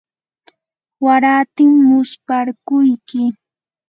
waratim 1.05 1.71
musparquyki. 1.89 3.23